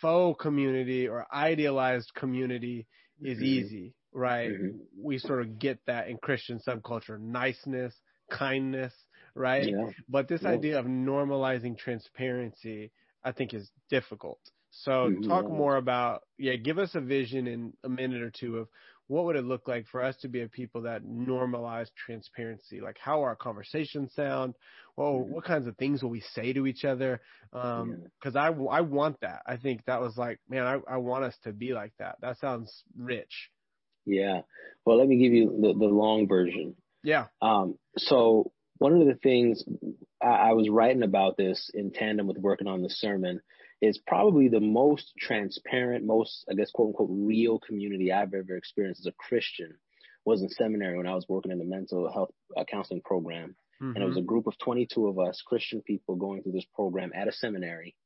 faux 0.00 0.40
community 0.40 1.08
or 1.08 1.26
idealized 1.32 2.12
community 2.14 2.86
is 3.20 3.38
mm-hmm. 3.38 3.44
easy, 3.44 3.94
right? 4.12 4.50
Mm-hmm. 4.50 4.78
We 5.00 5.18
sort 5.18 5.40
of 5.40 5.58
get 5.58 5.78
that 5.86 6.08
in 6.08 6.18
Christian 6.18 6.60
subculture, 6.66 7.20
niceness, 7.20 7.94
kindness, 8.30 8.92
right? 9.34 9.68
Yeah. 9.68 9.90
But 10.08 10.28
this 10.28 10.42
yeah. 10.42 10.50
idea 10.50 10.78
of 10.78 10.86
normalizing 10.86 11.76
transparency, 11.78 12.90
I 13.24 13.32
think 13.32 13.54
is 13.54 13.70
difficult. 13.90 14.40
So 14.70 14.90
mm-hmm. 14.90 15.28
talk 15.28 15.48
more 15.48 15.76
about, 15.76 16.22
yeah, 16.38 16.56
give 16.56 16.78
us 16.78 16.94
a 16.94 17.00
vision 17.00 17.46
in 17.46 17.72
a 17.84 17.88
minute 17.88 18.22
or 18.22 18.30
two 18.30 18.58
of 18.58 18.68
what 19.08 19.26
would 19.26 19.36
it 19.36 19.44
look 19.44 19.68
like 19.68 19.86
for 19.88 20.02
us 20.02 20.16
to 20.22 20.28
be 20.28 20.40
a 20.40 20.48
people 20.48 20.82
that 20.82 21.04
normalize 21.04 21.88
transparency? 21.94 22.80
Like 22.80 22.96
how 22.98 23.20
our 23.20 23.36
conversations 23.36 24.14
sound? 24.14 24.54
Well, 24.96 25.12
mm-hmm. 25.12 25.32
what 25.32 25.44
kinds 25.44 25.66
of 25.66 25.76
things 25.76 26.02
will 26.02 26.10
we 26.10 26.22
say 26.34 26.54
to 26.54 26.66
each 26.66 26.84
other? 26.84 27.20
Um, 27.52 27.90
yeah. 27.90 28.08
cause 28.22 28.36
I, 28.36 28.46
I 28.46 28.80
want 28.80 29.20
that. 29.20 29.42
I 29.46 29.58
think 29.58 29.84
that 29.84 30.00
was 30.00 30.16
like, 30.16 30.40
man, 30.48 30.66
I, 30.66 30.94
I 30.94 30.96
want 30.96 31.24
us 31.24 31.36
to 31.44 31.52
be 31.52 31.74
like 31.74 31.92
that. 31.98 32.16
That 32.22 32.38
sounds 32.38 32.84
rich. 32.96 33.50
Yeah. 34.06 34.40
Well, 34.86 34.98
let 34.98 35.08
me 35.08 35.18
give 35.18 35.32
you 35.32 35.58
the, 35.60 35.74
the 35.78 35.92
long 35.92 36.26
version. 36.26 36.76
Yeah. 37.04 37.26
Um, 37.42 37.78
so 37.98 38.52
one 38.82 39.00
of 39.00 39.06
the 39.06 39.14
things 39.14 39.64
I, 40.22 40.26
I 40.26 40.52
was 40.52 40.68
writing 40.68 41.02
about 41.02 41.36
this 41.36 41.70
in 41.72 41.92
tandem 41.92 42.26
with 42.26 42.38
working 42.38 42.66
on 42.66 42.82
the 42.82 42.90
sermon 42.90 43.40
is 43.80 43.98
probably 44.06 44.48
the 44.48 44.60
most 44.60 45.12
transparent, 45.18 46.04
most, 46.04 46.44
I 46.50 46.54
guess, 46.54 46.70
quote 46.70 46.88
unquote, 46.88 47.10
real 47.10 47.58
community 47.58 48.12
I've 48.12 48.34
ever 48.34 48.56
experienced 48.56 49.00
as 49.00 49.06
a 49.06 49.12
Christian 49.12 49.74
was 50.24 50.42
in 50.42 50.48
seminary 50.48 50.96
when 50.96 51.06
I 51.06 51.14
was 51.14 51.26
working 51.28 51.50
in 51.50 51.58
the 51.58 51.64
mental 51.64 52.10
health 52.12 52.30
uh, 52.56 52.64
counseling 52.64 53.02
program. 53.02 53.56
Mm-hmm. 53.82 53.96
And 53.96 54.04
it 54.04 54.06
was 54.06 54.16
a 54.16 54.22
group 54.22 54.46
of 54.46 54.56
22 54.58 55.08
of 55.08 55.18
us, 55.18 55.42
Christian 55.44 55.82
people, 55.82 56.14
going 56.14 56.42
through 56.42 56.52
this 56.52 56.66
program 56.74 57.10
at 57.14 57.26
a 57.26 57.32
seminary. 57.32 57.96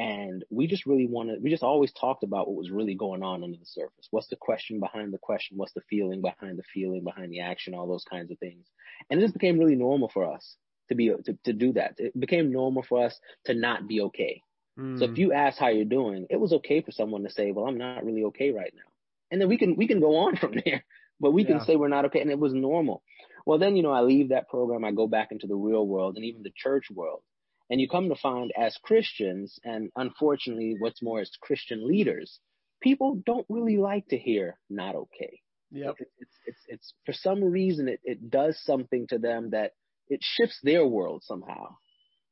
And 0.00 0.46
we 0.48 0.66
just 0.66 0.86
really 0.86 1.06
wanted, 1.06 1.42
we 1.42 1.50
just 1.50 1.62
always 1.62 1.92
talked 1.92 2.22
about 2.22 2.48
what 2.48 2.56
was 2.56 2.70
really 2.70 2.94
going 2.94 3.22
on 3.22 3.44
under 3.44 3.58
the 3.58 3.66
surface. 3.66 4.08
What's 4.10 4.28
the 4.28 4.36
question 4.36 4.80
behind 4.80 5.12
the 5.12 5.18
question? 5.18 5.58
What's 5.58 5.74
the 5.74 5.82
feeling 5.90 6.22
behind 6.22 6.58
the 6.58 6.62
feeling, 6.72 7.04
behind 7.04 7.30
the 7.30 7.40
action, 7.40 7.74
all 7.74 7.86
those 7.86 8.06
kinds 8.10 8.30
of 8.30 8.38
things. 8.38 8.66
And 9.10 9.20
it 9.20 9.22
just 9.22 9.34
became 9.34 9.58
really 9.58 9.76
normal 9.76 10.08
for 10.08 10.32
us 10.32 10.56
to 10.88 10.94
be, 10.94 11.12
to, 11.26 11.38
to 11.44 11.52
do 11.52 11.74
that. 11.74 11.96
It 11.98 12.18
became 12.18 12.50
normal 12.50 12.82
for 12.82 13.04
us 13.04 13.20
to 13.44 13.52
not 13.52 13.86
be 13.86 14.00
okay. 14.00 14.42
Mm. 14.78 14.98
So 14.98 15.04
if 15.04 15.18
you 15.18 15.34
ask 15.34 15.58
how 15.58 15.68
you're 15.68 15.84
doing, 15.84 16.26
it 16.30 16.40
was 16.40 16.54
okay 16.54 16.80
for 16.80 16.92
someone 16.92 17.24
to 17.24 17.30
say, 17.30 17.52
well, 17.52 17.66
I'm 17.66 17.76
not 17.76 18.02
really 18.02 18.24
okay 18.24 18.52
right 18.52 18.72
now. 18.74 18.90
And 19.30 19.38
then 19.38 19.50
we 19.50 19.58
can, 19.58 19.76
we 19.76 19.86
can 19.86 20.00
go 20.00 20.16
on 20.16 20.36
from 20.38 20.54
there, 20.64 20.82
but 21.20 21.32
we 21.32 21.42
yeah. 21.42 21.48
can 21.48 21.60
say 21.66 21.76
we're 21.76 21.88
not 21.88 22.06
okay. 22.06 22.22
And 22.22 22.30
it 22.30 22.38
was 22.38 22.54
normal. 22.54 23.02
Well, 23.44 23.58
then, 23.58 23.76
you 23.76 23.82
know, 23.82 23.92
I 23.92 24.00
leave 24.00 24.30
that 24.30 24.48
program. 24.48 24.82
I 24.82 24.92
go 24.92 25.06
back 25.06 25.30
into 25.30 25.46
the 25.46 25.56
real 25.56 25.86
world 25.86 26.16
and 26.16 26.24
even 26.24 26.42
the 26.42 26.52
church 26.56 26.86
world. 26.90 27.20
And 27.70 27.80
you 27.80 27.88
come 27.88 28.08
to 28.08 28.16
find 28.16 28.50
as 28.58 28.76
Christians, 28.82 29.58
and 29.64 29.90
unfortunately, 29.94 30.74
what's 30.78 31.02
more, 31.02 31.20
as 31.20 31.30
Christian 31.40 31.86
leaders, 31.86 32.40
people 32.82 33.22
don't 33.24 33.46
really 33.48 33.76
like 33.76 34.08
to 34.08 34.18
hear 34.18 34.58
not 34.68 34.96
okay. 34.96 35.40
Yep. 35.70 35.94
It's, 36.00 36.10
it's, 36.18 36.36
it's, 36.46 36.60
it's 36.66 36.94
for 37.06 37.12
some 37.12 37.44
reason, 37.44 37.88
it, 37.88 38.00
it 38.02 38.28
does 38.28 38.60
something 38.64 39.06
to 39.08 39.18
them 39.18 39.50
that 39.50 39.72
it 40.08 40.20
shifts 40.22 40.58
their 40.62 40.84
world 40.84 41.22
somehow 41.24 41.68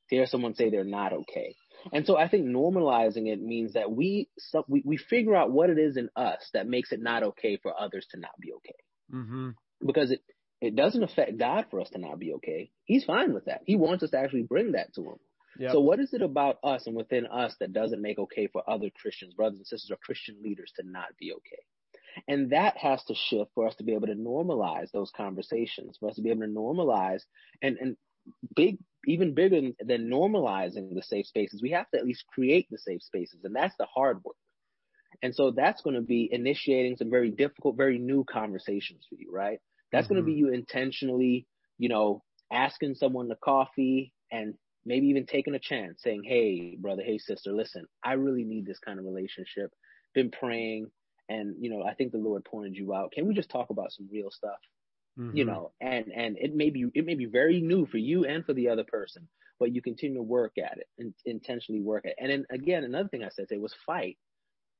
to 0.08 0.16
hear 0.16 0.26
someone 0.26 0.54
say 0.54 0.70
they're 0.70 0.84
not 0.84 1.12
okay. 1.12 1.54
And 1.92 2.04
so 2.04 2.16
I 2.16 2.28
think 2.28 2.46
normalizing 2.46 3.28
it 3.28 3.40
means 3.40 3.74
that 3.74 3.92
we, 3.92 4.28
we, 4.66 4.82
we 4.84 4.96
figure 4.96 5.36
out 5.36 5.52
what 5.52 5.70
it 5.70 5.78
is 5.78 5.96
in 5.96 6.08
us 6.16 6.48
that 6.52 6.66
makes 6.66 6.90
it 6.90 7.00
not 7.00 7.22
okay 7.22 7.58
for 7.62 7.78
others 7.78 8.06
to 8.10 8.18
not 8.18 8.32
be 8.40 8.52
okay. 8.54 8.74
Mm-hmm. 9.14 9.50
Because 9.86 10.10
it, 10.10 10.22
it 10.60 10.74
doesn't 10.74 11.04
affect 11.04 11.38
God 11.38 11.66
for 11.70 11.80
us 11.80 11.90
to 11.90 11.98
not 11.98 12.18
be 12.18 12.32
okay. 12.34 12.70
He's 12.84 13.04
fine 13.04 13.32
with 13.32 13.44
that. 13.44 13.60
He 13.64 13.76
wants 13.76 14.02
us 14.02 14.10
to 14.10 14.18
actually 14.18 14.42
bring 14.42 14.72
that 14.72 14.92
to 14.94 15.02
him. 15.02 15.18
Yep. 15.58 15.72
So 15.72 15.80
what 15.80 15.98
is 15.98 16.14
it 16.14 16.22
about 16.22 16.58
us 16.62 16.86
and 16.86 16.94
within 16.94 17.26
us 17.26 17.56
that 17.60 17.72
doesn't 17.72 18.02
make 18.02 18.18
okay 18.18 18.46
for 18.46 18.68
other 18.68 18.90
Christians, 18.90 19.34
brothers 19.34 19.58
and 19.58 19.66
sisters, 19.66 19.90
or 19.90 19.96
Christian 19.96 20.36
leaders 20.42 20.72
to 20.76 20.88
not 20.88 21.08
be 21.18 21.32
okay? 21.32 21.62
And 22.26 22.50
that 22.50 22.76
has 22.76 23.02
to 23.04 23.14
shift 23.14 23.50
for 23.54 23.66
us 23.66 23.74
to 23.76 23.84
be 23.84 23.94
able 23.94 24.06
to 24.08 24.14
normalize 24.14 24.90
those 24.92 25.10
conversations, 25.16 25.96
for 25.98 26.08
us 26.08 26.16
to 26.16 26.22
be 26.22 26.30
able 26.30 26.42
to 26.42 26.48
normalize 26.48 27.22
and, 27.62 27.76
and 27.80 27.96
big, 28.54 28.78
even 29.06 29.34
bigger 29.34 29.60
than 29.80 30.08
normalizing 30.08 30.94
the 30.94 31.02
safe 31.02 31.26
spaces, 31.26 31.62
we 31.62 31.70
have 31.70 31.88
to 31.90 31.98
at 31.98 32.06
least 32.06 32.24
create 32.26 32.66
the 32.70 32.78
safe 32.78 33.02
spaces. 33.02 33.40
And 33.44 33.54
that's 33.54 33.76
the 33.78 33.86
hard 33.86 34.22
work. 34.24 34.36
And 35.22 35.34
so 35.34 35.50
that's 35.50 35.82
going 35.82 35.96
to 35.96 36.02
be 36.02 36.28
initiating 36.30 36.96
some 36.96 37.10
very 37.10 37.30
difficult, 37.30 37.76
very 37.76 37.98
new 37.98 38.24
conversations 38.24 39.04
for 39.08 39.16
you, 39.16 39.30
right? 39.32 39.58
That's 39.90 40.06
mm-hmm. 40.06 40.14
going 40.14 40.24
to 40.24 40.32
be 40.32 40.38
you 40.38 40.52
intentionally, 40.52 41.46
you 41.78 41.88
know, 41.88 42.22
asking 42.52 42.94
someone 42.94 43.28
to 43.28 43.36
coffee 43.36 44.12
and 44.30 44.54
maybe 44.88 45.06
even 45.08 45.26
taking 45.26 45.54
a 45.54 45.60
chance 45.60 46.00
saying, 46.02 46.22
Hey, 46.24 46.76
brother, 46.80 47.02
hey, 47.04 47.18
sister, 47.18 47.52
listen, 47.52 47.86
I 48.02 48.14
really 48.14 48.44
need 48.44 48.66
this 48.66 48.78
kind 48.80 48.98
of 48.98 49.04
relationship. 49.04 49.70
Been 50.14 50.30
praying 50.30 50.90
and, 51.28 51.56
you 51.60 51.70
know, 51.70 51.82
I 51.82 51.94
think 51.94 52.12
the 52.12 52.18
Lord 52.18 52.44
pointed 52.44 52.74
you 52.74 52.94
out. 52.94 53.12
Can 53.12 53.28
we 53.28 53.34
just 53.34 53.50
talk 53.50 53.70
about 53.70 53.92
some 53.92 54.08
real 54.10 54.30
stuff? 54.30 54.58
Mm-hmm. 55.18 55.36
You 55.36 55.44
know, 55.44 55.72
and, 55.80 56.06
and 56.14 56.38
it 56.38 56.54
may 56.54 56.70
be, 56.70 56.86
it 56.94 57.04
may 57.04 57.14
be 57.14 57.26
very 57.26 57.60
new 57.60 57.86
for 57.86 57.98
you 57.98 58.24
and 58.24 58.44
for 58.44 58.54
the 58.54 58.70
other 58.70 58.84
person, 58.84 59.28
but 59.58 59.74
you 59.74 59.82
continue 59.82 60.16
to 60.16 60.22
work 60.22 60.52
at 60.58 60.78
it 60.78 60.86
and 60.98 61.12
intentionally 61.26 61.82
work 61.82 62.06
at 62.06 62.12
it. 62.12 62.16
And 62.18 62.30
then 62.30 62.46
again, 62.50 62.84
another 62.84 63.08
thing 63.08 63.22
I 63.22 63.28
said 63.28 63.48
today 63.48 63.60
was 63.60 63.74
fight. 63.84 64.16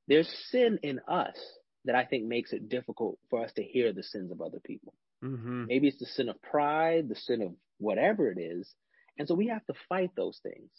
There's 0.07 0.29
sin 0.49 0.79
in 0.81 0.99
us 1.07 1.37
that 1.85 1.95
I 1.95 2.05
think 2.05 2.25
makes 2.25 2.51
it 2.51 2.69
difficult 2.69 3.19
for 3.29 3.43
us 3.43 3.51
to 3.53 3.63
hear 3.63 3.93
the 3.93 4.03
sins 4.03 4.31
of 4.31 4.41
other 4.41 4.59
people. 4.65 4.93
Mm-hmm. 5.23 5.65
Maybe 5.67 5.87
it's 5.87 5.99
the 5.99 6.05
sin 6.05 6.29
of 6.29 6.41
pride, 6.41 7.09
the 7.09 7.15
sin 7.15 7.41
of 7.41 7.51
whatever 7.77 8.31
it 8.31 8.39
is. 8.39 8.73
And 9.19 9.27
so 9.27 9.35
we 9.35 9.47
have 9.47 9.65
to 9.65 9.73
fight 9.87 10.11
those 10.15 10.39
things 10.41 10.71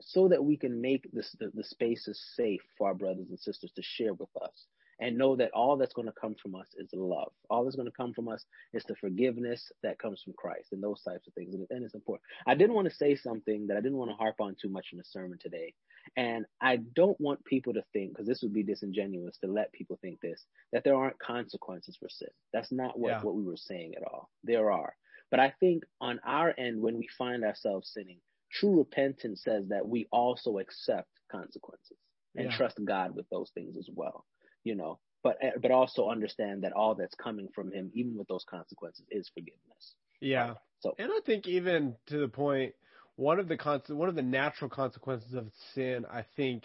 so 0.00 0.28
that 0.28 0.44
we 0.44 0.56
can 0.56 0.80
make 0.80 1.10
this, 1.12 1.36
the, 1.38 1.50
the 1.54 1.64
spaces 1.64 2.20
safe 2.36 2.62
for 2.78 2.88
our 2.88 2.94
brothers 2.94 3.28
and 3.28 3.38
sisters 3.38 3.72
to 3.76 3.82
share 3.82 4.14
with 4.14 4.30
us 4.40 4.66
and 5.00 5.18
know 5.18 5.34
that 5.34 5.50
all 5.52 5.76
that's 5.76 5.94
going 5.94 6.06
to 6.06 6.14
come 6.20 6.36
from 6.40 6.54
us 6.54 6.66
is 6.76 6.88
love. 6.92 7.32
All 7.50 7.64
that's 7.64 7.76
going 7.76 7.88
to 7.88 7.96
come 7.96 8.12
from 8.12 8.28
us 8.28 8.44
is 8.72 8.84
the 8.84 8.94
forgiveness 8.94 9.72
that 9.82 9.98
comes 9.98 10.22
from 10.22 10.32
Christ 10.34 10.68
and 10.72 10.82
those 10.82 11.02
types 11.02 11.26
of 11.26 11.34
things. 11.34 11.54
And 11.54 11.84
it's 11.84 11.94
important. 11.94 12.22
I 12.46 12.54
didn't 12.54 12.74
want 12.74 12.88
to 12.88 12.94
say 12.94 13.16
something 13.16 13.66
that 13.66 13.76
I 13.76 13.80
didn't 13.80 13.98
want 13.98 14.10
to 14.10 14.16
harp 14.16 14.40
on 14.40 14.54
too 14.60 14.68
much 14.68 14.88
in 14.92 14.98
the 14.98 15.04
sermon 15.04 15.38
today. 15.40 15.74
And 16.16 16.46
I 16.60 16.76
don't 16.94 17.20
want 17.20 17.44
people 17.44 17.72
to 17.74 17.82
think, 17.92 18.12
because 18.12 18.26
this 18.26 18.42
would 18.42 18.52
be 18.52 18.62
disingenuous 18.62 19.38
to 19.38 19.50
let 19.50 19.72
people 19.72 19.98
think 20.02 20.20
this, 20.20 20.44
that 20.72 20.84
there 20.84 20.94
aren't 20.94 21.18
consequences 21.18 21.96
for 21.98 22.08
sin. 22.08 22.28
That's 22.52 22.70
not 22.70 22.98
what, 22.98 23.08
yeah. 23.10 23.22
what 23.22 23.34
we 23.34 23.44
were 23.44 23.56
saying 23.56 23.94
at 23.96 24.04
all. 24.04 24.30
There 24.44 24.70
are. 24.70 24.94
But 25.32 25.40
I 25.40 25.52
think 25.58 25.82
on 26.00 26.20
our 26.24 26.54
end, 26.56 26.80
when 26.80 26.98
we 26.98 27.08
find 27.18 27.42
ourselves 27.42 27.90
sinning, 27.92 28.18
true 28.52 28.78
repentance 28.78 29.42
says 29.42 29.64
that 29.70 29.88
we 29.88 30.06
also 30.12 30.58
accept 30.58 31.08
consequences 31.30 31.96
and 32.36 32.50
yeah. 32.50 32.56
trust 32.56 32.78
God 32.84 33.16
with 33.16 33.28
those 33.30 33.50
things 33.54 33.76
as 33.76 33.88
well 33.92 34.24
you 34.64 34.74
know, 34.74 34.98
but 35.22 35.36
eh, 35.40 35.50
but 35.60 35.70
also 35.70 36.08
understand 36.08 36.64
that 36.64 36.72
all 36.72 36.94
that's 36.94 37.14
coming 37.14 37.48
from 37.54 37.72
him, 37.72 37.90
even 37.94 38.16
with 38.16 38.28
those 38.28 38.44
consequences, 38.48 39.04
is 39.10 39.30
forgiveness. 39.34 39.94
Yeah. 40.20 40.54
So, 40.80 40.94
and 40.98 41.10
I 41.10 41.20
think 41.24 41.46
even 41.46 41.96
to 42.06 42.18
the 42.18 42.28
point, 42.28 42.74
one 43.16 43.38
of 43.38 43.48
the 43.48 43.56
con- 43.56 43.82
one 43.88 44.08
of 44.08 44.14
the 44.14 44.22
natural 44.22 44.70
consequences 44.70 45.34
of 45.34 45.50
sin, 45.74 46.04
I 46.10 46.24
think, 46.36 46.64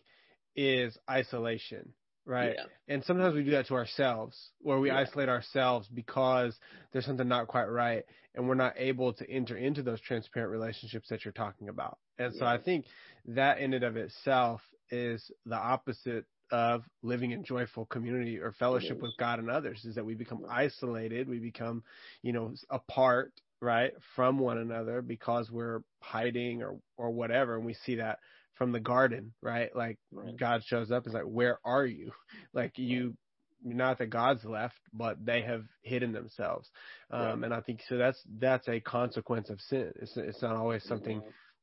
is 0.55 0.97
isolation. 1.09 1.93
Right. 2.27 2.55
Yeah. 2.57 2.93
And 2.93 3.03
sometimes 3.05 3.35
we 3.35 3.43
do 3.45 3.51
that 3.51 3.67
to 3.67 3.75
ourselves, 3.75 4.37
where 4.59 4.77
we 4.79 4.89
yeah. 4.89 4.97
isolate 4.97 5.29
ourselves 5.29 5.87
because 5.87 6.53
there's 6.91 7.05
something 7.05 7.27
not 7.27 7.47
quite 7.47 7.67
right, 7.67 8.03
and 8.35 8.49
we're 8.49 8.55
not 8.55 8.73
able 8.75 9.13
to 9.13 9.29
enter 9.29 9.55
into 9.55 9.81
those 9.81 10.01
transparent 10.01 10.51
relationships 10.51 11.07
that 11.09 11.23
you're 11.23 11.31
talking 11.31 11.69
about. 11.69 11.97
And 12.19 12.35
so 12.35 12.45
I 12.45 12.57
think 12.57 12.85
that 13.27 13.59
in 13.59 13.73
and 13.73 13.83
of 13.83 13.95
itself 13.95 14.61
is 14.91 15.31
the 15.45 15.55
opposite 15.55 16.25
of 16.51 16.83
living 17.01 17.31
in 17.31 17.43
joyful 17.43 17.85
community 17.85 18.39
or 18.39 18.51
fellowship 18.53 19.01
with 19.01 19.11
God 19.17 19.39
and 19.39 19.49
others 19.49 19.83
is 19.85 19.95
that 19.95 20.05
we 20.05 20.13
become 20.13 20.45
isolated, 20.49 21.29
we 21.29 21.39
become, 21.39 21.83
you 22.21 22.33
know, 22.33 22.53
apart, 22.69 23.31
right, 23.61 23.93
from 24.15 24.37
one 24.37 24.57
another 24.57 25.01
because 25.01 25.49
we're 25.49 25.81
hiding 26.01 26.61
or 26.61 26.77
or 26.97 27.11
whatever, 27.11 27.55
and 27.55 27.65
we 27.65 27.73
see 27.85 27.95
that 27.95 28.19
from 28.57 28.71
the 28.71 28.79
garden, 28.79 29.33
right? 29.41 29.75
Like 29.75 29.97
right. 30.11 30.37
God 30.37 30.63
shows 30.65 30.91
up, 30.91 31.07
is 31.07 31.13
like, 31.13 31.23
where 31.23 31.59
are 31.63 31.85
you? 31.85 32.11
Like 32.53 32.73
you, 32.77 33.15
not 33.63 33.99
that 33.99 34.09
God's 34.09 34.43
left, 34.43 34.79
but 34.91 35.23
they 35.23 35.41
have 35.41 35.63
hidden 35.83 36.11
themselves, 36.11 36.69
um, 37.11 37.43
and 37.43 37.53
I 37.53 37.61
think 37.61 37.81
so. 37.87 37.97
That's 37.97 38.19
that's 38.39 38.67
a 38.67 38.79
consequence 38.79 39.49
of 39.51 39.59
sin. 39.61 39.91
It's 39.97 40.17
it's 40.17 40.41
not 40.41 40.55
always 40.55 40.83
something 40.85 41.21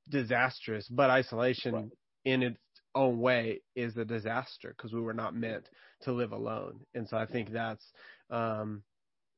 disastrous, 0.09 0.87
but 0.89 1.11
isolation 1.11 1.75
right. 1.75 1.89
in 2.25 2.43
its 2.43 2.59
own 2.95 3.19
way 3.19 3.61
is 3.75 3.97
a 3.97 4.05
disaster 4.05 4.75
because 4.77 4.93
we 4.93 5.01
were 5.01 5.15
not 5.15 5.35
meant 5.35 5.69
to 6.03 6.13
live 6.13 6.33
alone. 6.33 6.81
And 6.95 7.09
so 7.09 7.17
I 7.17 7.27
think 7.27 7.51
that's 7.53 7.85
um, 8.31 8.83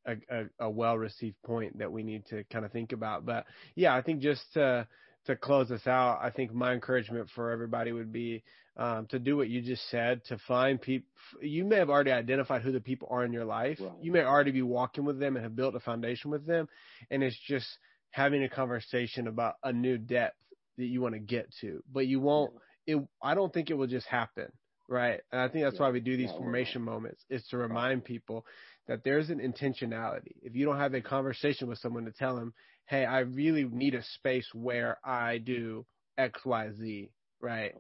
a, 0.07 0.17
a, 0.31 0.45
a 0.61 0.71
well 0.71 0.99
received 0.99 1.37
point 1.45 1.79
that 1.79 1.91
we 1.91 2.03
need 2.03 2.27
to 2.27 2.45
kind 2.53 2.65
of 2.65 2.73
think 2.73 2.93
about. 2.93 3.25
But 3.25 3.47
yeah, 3.75 3.95
I 3.95 4.03
think 4.03 4.21
just 4.21 4.43
to 4.55 4.87
to 5.27 5.37
close 5.37 5.69
this 5.69 5.87
out, 5.87 6.21
I 6.23 6.31
think 6.31 6.53
my 6.53 6.73
encouragement 6.73 7.29
for 7.35 7.51
everybody 7.51 7.93
would 7.93 8.13
be 8.13 8.43
um, 8.77 9.07
to 9.07 9.19
do 9.19 9.37
what 9.37 9.49
you 9.49 9.63
just 9.63 9.89
said, 9.91 10.25
to 10.27 10.39
find 10.47 10.81
people. 10.81 11.09
You 11.41 11.65
may 11.65 11.77
have 11.77 11.91
already 11.91 12.13
identified 12.13 12.63
who 12.63 12.73
the 12.73 12.81
people 12.81 13.09
are 13.11 13.25
in 13.25 13.33
your 13.33 13.45
life. 13.45 13.79
Right. 13.81 13.93
You 14.01 14.13
may 14.13 14.23
already 14.23 14.51
be 14.51 14.63
walking 14.63 15.05
with 15.05 15.19
them 15.19 15.37
and 15.37 15.45
have 15.45 15.57
built 15.57 15.75
a 15.75 15.81
foundation 15.81 16.31
with 16.31 16.47
them. 16.47 16.69
And 17.11 17.23
it's 17.23 17.39
just 17.47 17.67
having 18.11 18.43
a 18.45 18.49
conversation 18.49 19.29
about 19.29 19.55
a 19.63 19.73
new 19.73 19.99
depth 19.99 20.37
that 20.79 20.87
you 20.87 21.01
want 21.01 21.15
to 21.15 21.21
get 21.21 21.53
to, 21.61 21.83
but 21.91 22.07
you 22.07 22.21
won't 22.21 22.53
it 22.87 22.99
I 23.23 23.35
don't 23.35 23.53
think 23.53 23.71
it 23.71 23.75
will 23.75 23.87
just 23.87 24.07
happen, 24.07 24.51
right? 24.89 25.21
And 25.33 25.41
I 25.41 25.49
think 25.49 25.65
that's 25.65 25.79
why 25.79 25.91
we 25.91 26.01
do 26.01 26.17
these 26.17 26.31
formation 26.33 26.83
moments 26.83 27.25
is 27.31 27.47
to 27.49 27.59
remind 27.59 28.05
people 28.05 28.45
that 28.89 29.03
there's 29.05 29.31
an 29.31 29.41
intentionality. 29.41 30.33
If 30.43 30.55
you 30.55 30.65
don't 30.65 30.79
have 30.79 30.95
a 30.95 31.01
conversation 31.01 31.69
with 31.69 31.79
someone 31.79 32.05
to 32.05 32.13
tell 32.13 32.37
them, 32.37 32.55
"Hey, 32.87 33.05
I 33.05 33.21
really 33.21 33.65
need 33.65 33.95
a 33.95 34.03
space 34.03 34.49
where 34.55 34.99
I 35.05 35.39
do 35.39 35.87
X, 36.17 36.45
Y, 36.45 36.71
Z," 36.73 37.11
right? 37.41 37.75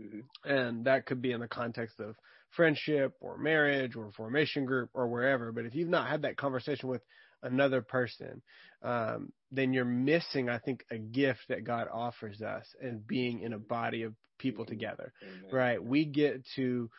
Mm-hmm. 0.00 0.50
And 0.50 0.84
that 0.84 1.06
could 1.06 1.20
be 1.20 1.32
in 1.32 1.40
the 1.40 1.48
context 1.48 2.00
of 2.00 2.16
friendship 2.50 3.14
or 3.20 3.38
marriage 3.38 3.96
or 3.96 4.12
formation 4.12 4.64
group 4.64 4.90
or 4.94 5.08
wherever. 5.08 5.52
But 5.52 5.66
if 5.66 5.74
you've 5.74 5.88
not 5.88 6.08
had 6.08 6.22
that 6.22 6.36
conversation 6.36 6.88
with 6.88 7.02
another 7.42 7.82
person, 7.82 8.42
um, 8.82 9.32
then 9.50 9.72
you're 9.72 9.84
missing, 9.84 10.48
I 10.48 10.58
think, 10.58 10.84
a 10.90 10.98
gift 10.98 11.40
that 11.48 11.64
God 11.64 11.88
offers 11.92 12.42
us 12.42 12.66
and 12.80 13.06
being 13.06 13.40
in 13.40 13.52
a 13.52 13.58
body 13.58 14.02
of 14.02 14.14
people 14.38 14.64
together, 14.64 15.12
Amen. 15.22 15.50
right? 15.52 15.82
We 15.82 16.04
get 16.04 16.42
to 16.56 16.90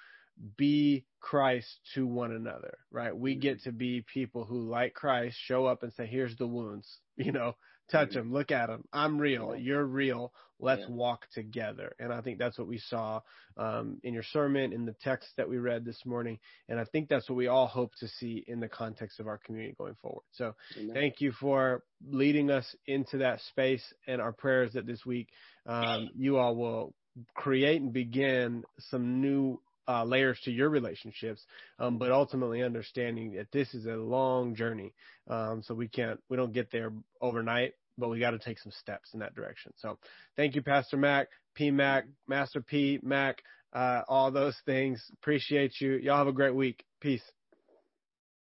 be 0.58 1.06
Christ 1.20 1.68
to 1.96 2.08
one 2.08 2.32
another, 2.32 2.78
right? 2.92 3.16
We 3.16 3.36
get 3.36 3.64
to 3.64 3.72
be 3.72 4.04
people 4.14 4.46
who, 4.46 4.70
like 4.70 4.94
Christ, 4.94 5.38
show 5.46 5.66
up 5.66 5.84
and 5.84 5.94
say, 5.94 6.06
here's 6.06 6.36
the 6.38 6.48
wounds, 6.48 7.00
you 7.18 7.32
know, 7.32 7.56
touch 7.94 8.14
them, 8.14 8.34
look 8.34 8.52
at 8.52 8.68
them. 8.68 8.84
I'm 8.92 9.18
real. 9.18 9.56
You're 9.56 9.86
real. 9.86 10.34
Let's 10.60 10.82
Yeah. 10.82 10.96
walk 10.96 11.28
together. 11.34 11.94
And 12.00 12.14
I 12.14 12.22
think 12.22 12.40
that's 12.40 12.58
what 12.58 12.68
we 12.68 12.78
saw 12.80 13.22
um, 13.58 14.00
in 14.04 14.14
your 14.14 14.24
sermon, 14.24 14.74
in 14.74 14.86
the 14.86 14.96
text 15.02 15.30
that 15.38 15.48
we 15.48 15.58
read 15.58 15.86
this 15.86 16.06
morning. 16.06 16.40
And 16.70 16.80
I 16.80 16.86
think 16.86 17.10
that's 17.10 17.30
what 17.30 17.36
we 17.36 17.48
all 17.48 17.68
hope 17.68 17.94
to 18.00 18.08
see 18.08 18.44
in 18.48 18.60
the 18.60 18.70
context 18.70 19.20
of 19.20 19.28
our 19.28 19.38
community 19.38 19.76
going 19.78 19.96
forward. 20.02 20.24
So 20.32 20.56
Amen. 20.78 20.96
thank 20.96 21.22
you 21.22 21.32
for 21.34 21.84
leading 22.06 22.50
us 22.50 22.76
into 22.88 23.20
that 23.20 23.42
space 23.42 23.94
and 24.08 24.22
our 24.22 24.34
prayers 24.34 24.74
that 24.74 24.86
this 24.86 25.06
week 25.06 25.30
um, 25.66 26.10
you 26.18 26.38
all 26.38 26.56
will 26.56 26.94
create 27.36 27.82
and 27.82 27.94
begin 27.94 28.64
some 28.80 29.22
new 29.22 29.60
uh, 29.88 30.04
layers 30.04 30.40
to 30.46 30.52
your 30.52 30.70
relationships, 30.70 31.46
um, 31.80 31.98
but 31.98 32.12
ultimately 32.12 32.64
understanding 32.64 33.34
that 33.34 33.52
this 33.52 33.74
is 33.74 33.86
a 33.86 33.96
long 33.96 34.56
journey. 34.56 34.94
Um, 35.30 35.62
so 35.64 35.74
we 35.74 35.88
can't, 35.88 36.20
we 36.30 36.38
don't 36.38 36.54
get 36.54 36.72
there 36.72 36.92
overnight, 37.22 37.74
but 37.98 38.10
we 38.10 38.20
got 38.20 38.32
to 38.32 38.40
take 38.40 38.60
some 38.60 38.72
steps 38.72 39.14
in 39.14 39.20
that 39.20 39.36
direction. 39.36 39.72
So 39.78 39.98
thank 40.36 40.56
you, 40.56 40.62
Pastor 40.62 40.98
Mac, 40.98 41.28
P 41.56 41.72
Mac, 41.72 42.06
Master 42.28 42.62
P 42.62 43.00
Mac, 43.04 43.42
uh, 43.74 44.02
all 44.08 44.32
those 44.32 44.56
things. 44.66 45.04
Appreciate 45.22 45.80
you. 45.80 45.94
Y'all 45.94 46.18
have 46.18 46.28
a 46.28 46.34
great 46.34 46.56
week. 46.56 46.84
Peace. 47.02 47.24